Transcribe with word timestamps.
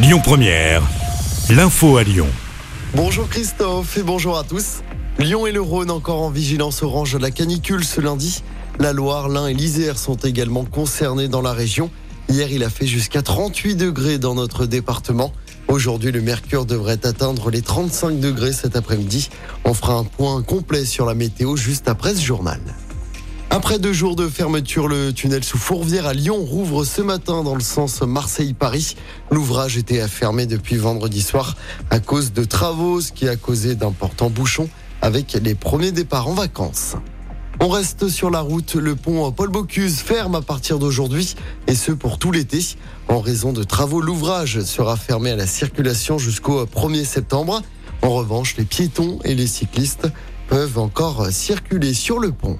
Lyon 0.00 0.20
Première, 0.22 0.80
l'info 1.50 1.96
à 1.96 2.04
Lyon. 2.04 2.28
Bonjour 2.94 3.28
Christophe 3.28 3.96
et 3.96 4.04
bonjour 4.04 4.38
à 4.38 4.44
tous. 4.44 4.82
Lyon 5.18 5.44
et 5.44 5.50
le 5.50 5.60
Rhône 5.60 5.90
encore 5.90 6.22
en 6.22 6.30
vigilance 6.30 6.84
orange 6.84 7.16
à 7.16 7.18
la 7.18 7.32
canicule 7.32 7.82
ce 7.82 8.00
lundi. 8.00 8.44
La 8.78 8.92
Loire, 8.92 9.28
l'Ain 9.28 9.48
et 9.48 9.54
l'Isère 9.54 9.98
sont 9.98 10.14
également 10.14 10.64
concernés 10.64 11.26
dans 11.26 11.42
la 11.42 11.52
région. 11.52 11.90
Hier, 12.28 12.48
il 12.52 12.62
a 12.62 12.70
fait 12.70 12.86
jusqu'à 12.86 13.22
38 13.22 13.74
degrés 13.74 14.18
dans 14.18 14.36
notre 14.36 14.66
département. 14.66 15.32
Aujourd'hui, 15.66 16.12
le 16.12 16.20
mercure 16.20 16.64
devrait 16.64 17.04
atteindre 17.04 17.50
les 17.50 17.62
35 17.62 18.20
degrés 18.20 18.52
cet 18.52 18.76
après-midi. 18.76 19.30
On 19.64 19.74
fera 19.74 19.94
un 19.94 20.04
point 20.04 20.40
complet 20.42 20.84
sur 20.84 21.06
la 21.06 21.14
météo 21.14 21.56
juste 21.56 21.88
après 21.88 22.14
ce 22.14 22.24
journal. 22.24 22.60
Après 23.58 23.80
deux 23.80 23.92
jours 23.92 24.14
de 24.14 24.28
fermeture, 24.28 24.86
le 24.86 25.12
tunnel 25.12 25.42
sous 25.42 25.58
Fourvière 25.58 26.06
à 26.06 26.14
Lyon 26.14 26.36
rouvre 26.36 26.84
ce 26.84 27.02
matin 27.02 27.42
dans 27.42 27.56
le 27.56 27.60
sens 27.60 28.02
Marseille-Paris. 28.02 28.94
L'ouvrage 29.32 29.76
était 29.76 30.06
fermé 30.06 30.46
depuis 30.46 30.76
vendredi 30.76 31.20
soir 31.20 31.56
à 31.90 31.98
cause 31.98 32.32
de 32.32 32.44
travaux, 32.44 33.00
ce 33.00 33.10
qui 33.10 33.28
a 33.28 33.34
causé 33.34 33.74
d'importants 33.74 34.30
bouchons 34.30 34.68
avec 35.02 35.32
les 35.42 35.56
premiers 35.56 35.90
départs 35.90 36.28
en 36.28 36.34
vacances. 36.34 36.94
On 37.58 37.66
reste 37.66 38.06
sur 38.06 38.30
la 38.30 38.42
route. 38.42 38.76
Le 38.76 38.94
pont 38.94 39.32
Paul 39.32 39.48
Bocuse 39.48 39.98
ferme 39.98 40.36
à 40.36 40.40
partir 40.40 40.78
d'aujourd'hui 40.78 41.34
et 41.66 41.74
ce 41.74 41.90
pour 41.90 42.20
tout 42.20 42.30
l'été. 42.30 42.60
En 43.08 43.18
raison 43.18 43.52
de 43.52 43.64
travaux, 43.64 44.00
l'ouvrage 44.00 44.60
sera 44.60 44.94
fermé 44.94 45.32
à 45.32 45.36
la 45.36 45.48
circulation 45.48 46.16
jusqu'au 46.16 46.64
1er 46.64 47.04
septembre. 47.04 47.62
En 48.02 48.10
revanche, 48.10 48.54
les 48.56 48.64
piétons 48.64 49.18
et 49.24 49.34
les 49.34 49.48
cyclistes 49.48 50.06
peuvent 50.46 50.78
encore 50.78 51.26
circuler 51.32 51.92
sur 51.92 52.20
le 52.20 52.30
pont. 52.30 52.56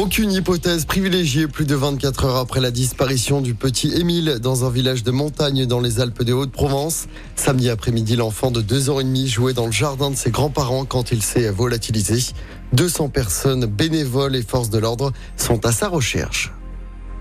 Aucune 0.00 0.32
hypothèse 0.32 0.86
privilégiée 0.86 1.46
plus 1.46 1.66
de 1.66 1.74
24 1.74 2.24
heures 2.24 2.36
après 2.36 2.60
la 2.60 2.70
disparition 2.70 3.42
du 3.42 3.54
petit 3.54 3.92
Émile 3.92 4.38
dans 4.40 4.64
un 4.64 4.70
village 4.70 5.04
de 5.04 5.10
montagne 5.10 5.66
dans 5.66 5.78
les 5.78 6.00
Alpes 6.00 6.22
de 6.22 6.32
Haute-Provence. 6.32 7.06
Samedi 7.36 7.68
après-midi, 7.68 8.16
l'enfant 8.16 8.50
de 8.50 8.62
2 8.62 8.88
ans 8.88 9.00
et 9.00 9.04
demi 9.04 9.28
jouait 9.28 9.52
dans 9.52 9.66
le 9.66 9.72
jardin 9.72 10.10
de 10.10 10.16
ses 10.16 10.30
grands-parents 10.30 10.86
quand 10.86 11.12
il 11.12 11.22
s'est 11.22 11.50
volatilisé. 11.50 12.32
200 12.72 13.10
personnes 13.10 13.66
bénévoles 13.66 14.36
et 14.36 14.42
forces 14.42 14.70
de 14.70 14.78
l'ordre 14.78 15.12
sont 15.36 15.66
à 15.66 15.70
sa 15.70 15.88
recherche. 15.88 16.50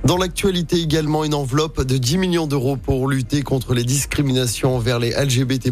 Dans 0.05 0.17
l'actualité 0.17 0.77
également, 0.77 1.23
une 1.23 1.33
enveloppe 1.33 1.83
de 1.83 1.97
10 1.97 2.17
millions 2.17 2.47
d'euros 2.47 2.77
pour 2.77 3.07
lutter 3.07 3.41
contre 3.41 3.73
les 3.73 3.83
discriminations 3.83 4.75
envers 4.75 4.97
les 4.97 5.11
LGBT+. 5.11 5.71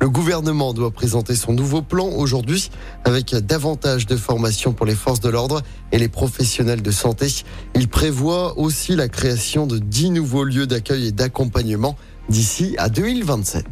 Le 0.00 0.08
gouvernement 0.10 0.74
doit 0.74 0.90
présenter 0.90 1.36
son 1.36 1.52
nouveau 1.52 1.80
plan 1.80 2.08
aujourd'hui 2.08 2.70
avec 3.04 3.34
davantage 3.34 4.06
de 4.06 4.16
formation 4.16 4.72
pour 4.72 4.84
les 4.84 4.96
forces 4.96 5.20
de 5.20 5.28
l'ordre 5.28 5.62
et 5.92 5.98
les 5.98 6.08
professionnels 6.08 6.82
de 6.82 6.90
santé. 6.90 7.28
Il 7.74 7.88
prévoit 7.88 8.58
aussi 8.58 8.96
la 8.96 9.08
création 9.08 9.66
de 9.66 9.78
10 9.78 10.10
nouveaux 10.10 10.44
lieux 10.44 10.66
d'accueil 10.66 11.06
et 11.06 11.12
d'accompagnement 11.12 11.96
d'ici 12.28 12.74
à 12.78 12.88
2027. 12.88 13.64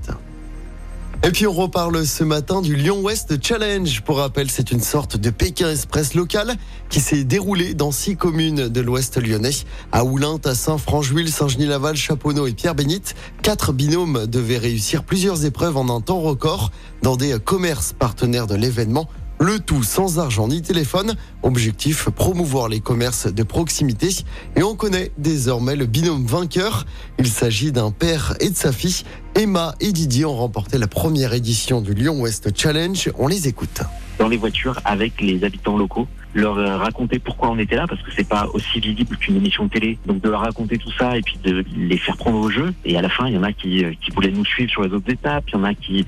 Et 1.23 1.33
puis 1.33 1.47
on 1.47 1.53
reparle 1.53 2.07
ce 2.07 2.25
matin 2.25 2.63
du 2.63 2.75
Lyon 2.75 3.03
West 3.03 3.35
Challenge. 3.45 4.01
Pour 4.01 4.17
rappel, 4.17 4.51
c'est 4.51 4.71
une 4.71 4.81
sorte 4.81 5.19
de 5.19 5.29
Pékin 5.29 5.71
Express 5.71 6.15
local 6.15 6.55
qui 6.89 6.99
s'est 6.99 7.25
déroulé 7.25 7.75
dans 7.75 7.93
six 7.93 8.17
communes 8.17 8.69
de 8.69 8.81
l'Ouest 8.81 9.19
lyonnais. 9.21 9.51
À 9.93 10.05
Oulin, 10.05 10.39
à 10.47 10.55
Saint-Francheville, 10.55 11.31
Saint-Genis-Laval, 11.31 11.95
Chaponneau 11.95 12.47
et 12.47 12.53
Pierre-Bénite. 12.53 13.15
Quatre 13.43 13.75
binômes 13.75 14.27
devaient 14.27 14.57
réussir 14.57 15.05
plusieurs 15.05 15.45
épreuves 15.45 15.77
en 15.77 15.95
un 15.95 16.01
temps 16.01 16.21
record 16.21 16.71
dans 17.03 17.17
des 17.17 17.39
commerces 17.39 17.93
partenaires 17.93 18.47
de 18.47 18.55
l'événement. 18.55 19.07
Le 19.43 19.59
tout 19.59 19.83
sans 19.83 20.19
argent 20.19 20.49
ni 20.49 20.61
téléphone. 20.61 21.15
Objectif, 21.43 22.11
promouvoir 22.11 22.69
les 22.69 22.81
commerces 22.81 23.27
de 23.27 23.43
proximité. 23.43 24.09
Et 24.55 24.63
on 24.63 24.77
connaît 24.77 25.13
désormais 25.17 25.77
le 25.77 25.87
binôme 25.87 26.27
vainqueur. 26.27 26.85
Il 27.19 27.27
s'agit 27.27 27.73
d'un 27.73 27.91
père 27.91 28.35
et 28.41 28.51
de 28.51 28.55
sa 28.55 28.71
fille. 28.71 29.03
Emma 29.35 29.75
et 29.81 29.93
Didier 29.93 30.27
ont 30.27 30.37
remporté 30.37 30.77
la 30.77 30.89
première 30.89 31.33
édition 31.33 31.81
du 31.81 31.95
Lyon 31.95 32.21
West 32.21 32.51
Challenge. 32.55 33.11
On 33.19 33.29
les 33.29 33.49
écoute. 33.49 33.81
Dans 34.19 34.29
les 34.29 34.37
voitures 34.37 34.79
avec 34.85 35.23
les 35.23 35.43
habitants 35.43 35.79
locaux, 35.79 36.07
leur 36.35 36.59
euh, 36.59 36.77
raconter 36.77 37.19
pourquoi 37.19 37.49
on 37.49 37.59
était 37.59 37.77
là 37.77 37.87
parce 37.89 38.03
que 38.03 38.11
c'est 38.15 38.29
pas 38.29 38.47
aussi 38.53 38.79
visible 38.79 39.17
qu'une 39.17 39.37
émission 39.37 39.65
de 39.65 39.71
télé. 39.71 39.99
Donc 40.05 40.21
de 40.21 40.29
leur 40.29 40.41
raconter 40.41 40.77
tout 40.77 40.93
ça 40.99 41.17
et 41.17 41.23
puis 41.23 41.39
de 41.43 41.65
les 41.75 41.97
faire 41.97 42.19
prendre 42.19 42.39
au 42.39 42.51
jeu. 42.51 42.75
Et 42.85 42.99
à 42.99 43.01
la 43.01 43.09
fin, 43.09 43.27
il 43.27 43.37
y 43.37 43.39
en 43.39 43.43
a 43.43 43.55
qui, 43.55 43.87
euh, 43.87 43.95
qui 44.05 44.11
voulaient 44.11 44.33
nous 44.33 44.45
suivre 44.45 44.71
sur 44.71 44.83
les 44.83 44.93
autres 44.93 45.11
étapes. 45.11 45.45
Il 45.49 45.55
y 45.55 45.57
en 45.57 45.65
a 45.65 45.73
qui 45.73 46.05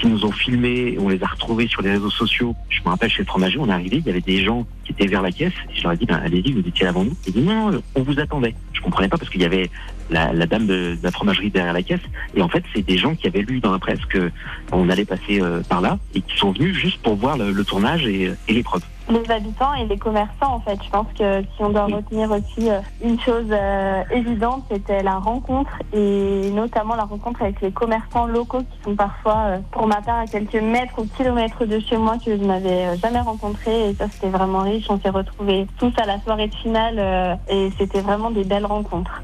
qui 0.00 0.06
nous 0.06 0.24
ont 0.24 0.32
filmés, 0.32 0.96
on 0.98 1.08
les 1.08 1.22
a 1.22 1.26
retrouvés 1.26 1.68
sur 1.68 1.82
les 1.82 1.90
réseaux 1.90 2.10
sociaux. 2.10 2.54
Je 2.70 2.80
me 2.80 2.88
rappelle 2.88 3.10
chez 3.10 3.22
le 3.22 3.26
fromager, 3.26 3.58
on 3.58 3.68
est 3.68 3.72
arrivé, 3.72 3.98
il 3.98 4.06
y 4.06 4.10
avait 4.10 4.20
des 4.20 4.42
gens 4.42 4.66
qui 4.84 4.92
étaient 4.92 5.06
vers 5.06 5.22
la 5.22 5.30
caisse. 5.30 5.52
Je 5.74 5.82
leur 5.82 5.92
ai 5.92 5.96
dit, 5.96 6.06
ben, 6.06 6.20
allez-y, 6.24 6.52
vous 6.52 6.66
étiez 6.66 6.86
avant 6.86 7.04
nous. 7.04 7.14
Ils 7.26 7.34
dit, 7.34 7.40
non, 7.40 7.70
on 7.94 8.02
vous 8.02 8.18
attendait. 8.18 8.54
Je 8.72 8.80
comprenais 8.80 9.08
pas 9.08 9.18
parce 9.18 9.30
qu'il 9.30 9.42
y 9.42 9.44
avait 9.44 9.70
la, 10.08 10.32
la 10.32 10.46
dame 10.46 10.66
de, 10.66 10.96
de, 10.96 10.98
la 11.02 11.10
fromagerie 11.10 11.50
derrière 11.50 11.74
la 11.74 11.82
caisse. 11.82 12.00
Et 12.34 12.42
en 12.42 12.48
fait, 12.48 12.64
c'est 12.74 12.82
des 12.82 12.96
gens 12.96 13.14
qui 13.14 13.26
avaient 13.26 13.42
lu 13.42 13.60
dans 13.60 13.72
la 13.72 13.78
presse 13.78 14.04
que 14.06 14.30
on 14.72 14.88
allait 14.88 15.04
passer 15.04 15.40
euh, 15.40 15.60
par 15.68 15.80
là 15.80 15.98
et 16.14 16.22
qui 16.22 16.36
sont 16.38 16.52
venus 16.52 16.74
juste 16.74 17.02
pour 17.02 17.16
voir 17.16 17.36
le, 17.36 17.52
le 17.52 17.64
tournage 17.64 18.06
et, 18.06 18.32
et 18.48 18.52
l'épreuve 18.52 18.82
les 19.10 19.30
habitants 19.30 19.74
et 19.74 19.86
les 19.86 19.98
commerçants 19.98 20.54
en 20.54 20.60
fait. 20.60 20.78
Je 20.84 20.90
pense 20.90 21.06
que 21.18 21.42
si 21.42 21.62
on 21.62 21.70
doit 21.70 21.86
retenir 21.86 22.30
aussi 22.30 22.70
euh, 22.70 22.80
une 23.02 23.18
chose 23.20 23.46
euh, 23.50 24.02
évidente, 24.10 24.64
c'était 24.70 25.02
la 25.02 25.18
rencontre 25.18 25.70
et 25.92 26.50
notamment 26.50 26.94
la 26.94 27.04
rencontre 27.04 27.42
avec 27.42 27.60
les 27.60 27.70
commerçants 27.70 28.26
locaux 28.26 28.60
qui 28.60 28.84
sont 28.84 28.94
parfois, 28.94 29.36
euh, 29.36 29.58
pour 29.72 29.86
ma 29.86 30.00
part, 30.00 30.20
à 30.20 30.26
quelques 30.26 30.54
mètres 30.54 30.94
ou 30.98 31.06
kilomètres 31.16 31.64
de 31.64 31.78
chez 31.80 31.96
moi 31.96 32.16
que 32.24 32.36
je 32.36 32.42
n'avais 32.42 32.96
jamais 32.98 33.20
rencontré 33.20 33.90
et 33.90 33.94
ça 33.94 34.06
c'était 34.12 34.30
vraiment 34.30 34.60
riche. 34.60 34.86
On 34.88 35.00
s'est 35.00 35.10
retrouvés 35.10 35.66
tous 35.78 35.92
à 36.00 36.06
la 36.06 36.20
soirée 36.20 36.48
de 36.48 36.54
finale 36.54 37.38
et 37.48 37.70
c'était 37.78 38.00
vraiment 38.00 38.30
des 38.30 38.44
belles 38.44 38.66
rencontres. 38.66 39.22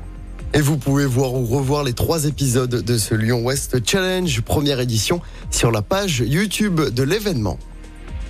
Et 0.54 0.60
vous 0.60 0.78
pouvez 0.78 1.06
voir 1.06 1.34
ou 1.34 1.44
revoir 1.44 1.84
les 1.84 1.92
trois 1.92 2.24
épisodes 2.24 2.70
de 2.70 2.98
ce 2.98 3.14
Lyon 3.14 3.44
West 3.44 3.84
Challenge, 3.86 4.40
première 4.42 4.80
édition, 4.80 5.20
sur 5.50 5.70
la 5.70 5.82
page 5.82 6.20
YouTube 6.20 6.80
de 6.80 7.02
l'événement. 7.02 7.58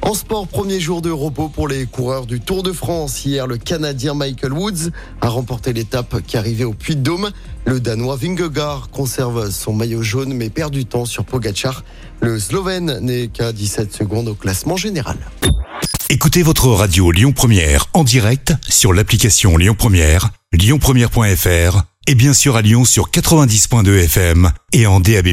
En 0.07 0.15
sport, 0.15 0.47
premier 0.47 0.79
jour 0.79 1.03
de 1.03 1.11
repos 1.11 1.49
pour 1.49 1.67
les 1.67 1.85
coureurs 1.85 2.27
du 2.27 2.39
Tour 2.39 2.63
de 2.63 2.71
France. 2.71 3.25
Hier, 3.25 3.49
le 3.49 3.57
Canadien 3.57 4.15
Michael 4.15 4.53
Woods 4.53 4.93
a 5.21 5.29
remporté 5.29 5.73
l'étape 5.73 6.23
qui 6.25 6.37
arrivait 6.37 6.63
au 6.63 6.75
Puy-de-Dôme. 6.75 7.33
Le 7.65 7.81
Danois 7.81 8.15
Vingegaard 8.15 8.89
conserve 8.93 9.51
son 9.51 9.73
maillot 9.73 10.03
jaune 10.03 10.33
mais 10.33 10.49
perd 10.49 10.73
du 10.73 10.85
temps 10.87 11.07
sur 11.07 11.25
Pogacar. 11.25 11.83
Le 12.21 12.39
Slovène 12.39 13.01
n'est 13.01 13.27
qu'à 13.27 13.51
17 13.51 13.93
secondes 13.93 14.29
au 14.29 14.35
classement 14.35 14.77
général. 14.77 15.17
Écoutez 16.09 16.45
votre 16.45 16.69
radio 16.69 17.11
Lyon 17.11 17.33
Première 17.33 17.87
en 17.93 18.05
direct 18.05 18.55
sur 18.69 18.93
l'application 18.93 19.57
Lyon 19.57 19.75
Première, 19.77 20.31
lyonpremière.fr 20.53 21.83
et 22.07 22.15
bien 22.15 22.33
sûr 22.33 22.55
à 22.55 22.63
Lyon 22.63 22.85
sur 22.85 23.11
90.2 23.11 24.05
FM 24.05 24.53
et 24.73 24.87
en 24.87 25.01
DAB+. 25.01 25.31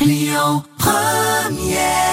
Lyon 0.00 0.64
Première 0.76 2.07